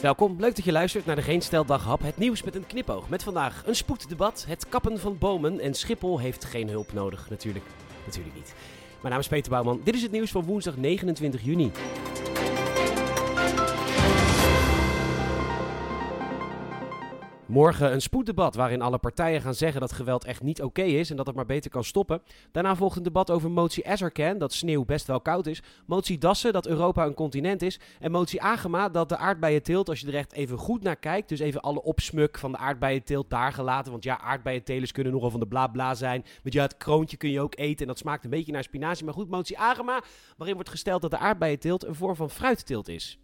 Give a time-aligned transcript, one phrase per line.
[0.00, 2.02] Welkom, leuk dat je luistert naar de Geen Stel Daghap.
[2.02, 3.08] Het nieuws met een knipoog.
[3.08, 7.30] Met vandaag een spoeddebat, het kappen van bomen en Schiphol heeft geen hulp nodig.
[7.30, 7.64] Natuurlijk,
[8.04, 8.54] natuurlijk niet.
[9.00, 9.80] Mijn naam is Peter Bouwman.
[9.84, 11.70] Dit is het nieuws van woensdag 29 juni.
[17.50, 21.16] Morgen een spoeddebat waarin alle partijen gaan zeggen dat geweld echt niet oké is en
[21.16, 22.22] dat het maar beter kan stoppen.
[22.52, 25.62] Daarna volgt een debat over motie Ezercan, dat sneeuw best wel koud is.
[25.86, 27.80] Motie Dassen, dat Europa een continent is.
[28.00, 31.38] En motie Agema, dat de aardbeienteelt, als je er echt even goed naar kijkt, dus
[31.38, 33.92] even alle opsmuk van de aardbeienteelt daar gelaten.
[33.92, 36.24] Want ja, aardbeientelers kunnen nogal van de bla bla zijn.
[36.42, 39.04] Want ja, het kroontje kun je ook eten en dat smaakt een beetje naar spinazie.
[39.04, 40.02] Maar goed, motie Agema,
[40.36, 43.18] waarin wordt gesteld dat de aardbeienteelt een vorm van fruitteelt is.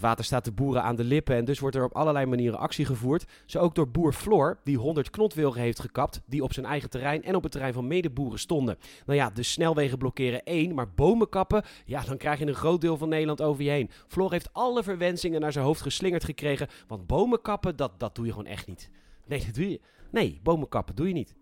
[0.00, 2.58] Het water staat de boeren aan de lippen en dus wordt er op allerlei manieren
[2.58, 3.24] actie gevoerd.
[3.46, 7.22] Zo ook door boer Floor, die 100 knotwilgen heeft gekapt, die op zijn eigen terrein
[7.22, 8.78] en op het terrein van medeboeren stonden.
[9.06, 12.80] Nou ja, de snelwegen blokkeren één, maar bomen kappen, ja, dan krijg je een groot
[12.80, 13.90] deel van Nederland over je heen.
[14.08, 18.26] Floor heeft alle verwensingen naar zijn hoofd geslingerd gekregen, want bomen kappen, dat, dat doe
[18.26, 18.90] je gewoon echt niet.
[19.26, 19.80] Nee, dat doe je.
[20.10, 21.34] Nee, bomen kappen doe je niet.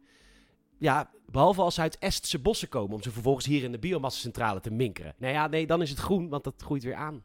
[0.79, 4.61] Ja, behalve als ze uit Estse bossen komen om ze vervolgens hier in de biomassacentrale
[4.61, 5.15] te minkeren.
[5.19, 7.23] Nou ja, nee, dan is het groen, want dat groeit weer aan.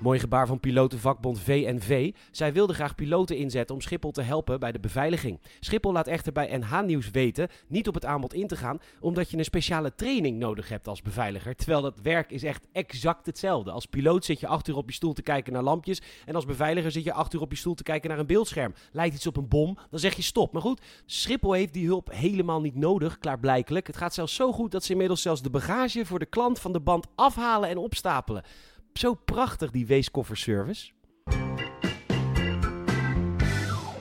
[0.00, 2.12] Mooi gebaar van pilotenvakbond VNV.
[2.30, 5.40] Zij wilden graag piloten inzetten om Schiphol te helpen bij de beveiliging.
[5.60, 9.30] Schiphol laat echter bij NH Nieuws weten niet op het aanbod in te gaan, omdat
[9.30, 11.56] je een speciale training nodig hebt als beveiliger.
[11.56, 13.70] Terwijl dat werk is echt exact hetzelfde.
[13.70, 16.46] Als piloot zit je acht uur op je stoel te kijken naar lampjes en als
[16.46, 18.74] beveiliger zit je acht uur op je stoel te kijken naar een beeldscherm.
[18.92, 20.52] Lijkt iets op een bom, dan zeg je stop.
[20.52, 23.86] Maar goed, Schiphol heeft die hulp helemaal niet nodig, klaarblijkelijk.
[23.86, 26.72] Het gaat zelfs zo goed dat ze inmiddels zelfs de bagage voor de klant van
[26.72, 28.44] de band afhalen en opstapelen.
[28.92, 30.90] Zo prachtig, die weeskofferservice.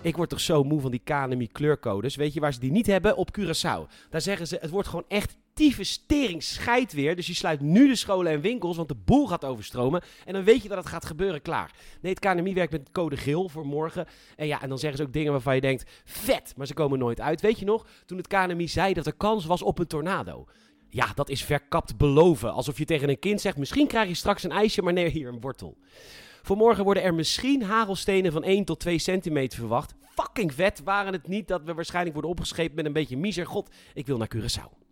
[0.01, 2.15] Ik word toch zo moe van die KNMI kleurcodes.
[2.15, 3.17] Weet je waar ze die niet hebben?
[3.17, 4.07] Op Curaçao.
[4.09, 7.15] Daar zeggen ze, het wordt gewoon echt tyfus tering scheid weer.
[7.15, 10.01] Dus je sluit nu de scholen en winkels, want de boel gaat overstromen.
[10.25, 11.71] En dan weet je dat het gaat gebeuren, klaar.
[12.01, 14.05] Nee, het KNMI werkt met code geel voor morgen.
[14.35, 16.99] En ja, en dan zeggen ze ook dingen waarvan je denkt, vet, maar ze komen
[16.99, 17.41] nooit uit.
[17.41, 20.45] Weet je nog, toen het KNMI zei dat er kans was op een tornado.
[20.89, 22.53] Ja, dat is verkapt beloven.
[22.53, 25.27] Alsof je tegen een kind zegt: misschien krijg je straks een ijsje, maar nee, hier
[25.27, 25.77] een wortel.
[26.41, 29.93] Voor morgen worden er misschien hagelstenen van 1 tot 2 centimeter verwacht.
[30.15, 33.45] Fucking vet waren het niet dat we waarschijnlijk worden opgescheept met een beetje miser.
[33.45, 34.88] God, ik wil naar Curaçao.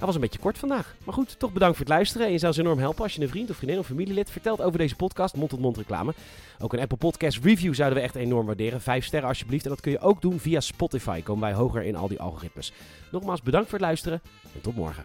[0.00, 0.94] Dat was een beetje kort vandaag.
[1.04, 2.26] Maar goed, toch bedankt voor het luisteren.
[2.26, 4.62] En je zou ze enorm helpen als je een vriend of vriendin of familielid vertelt
[4.62, 6.14] over deze podcast, mond-tot-mond reclame.
[6.58, 8.80] Ook een Apple Podcast review zouden we echt enorm waarderen.
[8.80, 9.64] Vijf sterren alsjeblieft.
[9.64, 11.22] En dat kun je ook doen via Spotify.
[11.22, 12.72] Komen wij hoger in al die algoritmes.
[13.10, 14.20] Nogmaals bedankt voor het luisteren
[14.54, 15.04] en tot morgen.